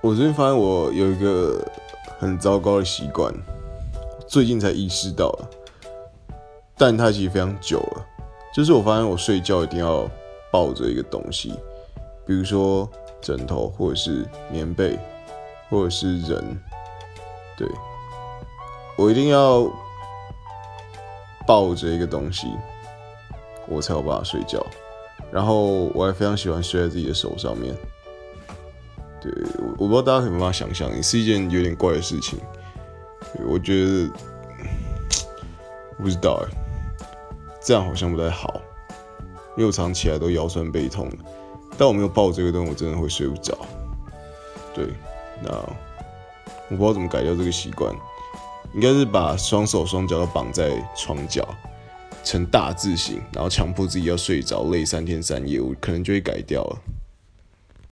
[0.00, 1.60] 我最近发现我有一个
[2.20, 3.34] 很糟糕的习惯，
[4.28, 5.50] 最近才意识到了，
[6.76, 8.06] 但它其实非常久了。
[8.54, 10.08] 就是我发现我睡觉一定要
[10.52, 11.52] 抱着一个东西，
[12.24, 12.88] 比如说
[13.20, 14.96] 枕头，或者是棉被，
[15.68, 16.62] 或者是人。
[17.56, 17.68] 对，
[18.96, 19.68] 我一定要
[21.44, 22.46] 抱着一个东西，
[23.66, 24.64] 我才有办法睡觉。
[25.32, 27.74] 然后我还非常喜欢睡在自己的手上面。
[29.20, 32.38] 对，我我不知道大家有没有办法想象，也是一件有点怪的事情。
[33.46, 34.10] 我觉得
[35.98, 37.06] 不知道哎，
[37.60, 38.60] 这样好像不太好，
[39.56, 41.10] 因为我常起来都腰酸背痛。
[41.76, 43.56] 但我没有抱这个东西，我真的会睡不着。
[44.74, 44.86] 对，
[45.42, 45.50] 那
[46.70, 47.94] 我不知道怎么改掉这个习惯，
[48.74, 51.46] 应该是把双手双脚都绑在床脚，
[52.24, 56.78] 呈大字形，然后强迫自己要睡着，累三天三夜，我可能就会改掉了。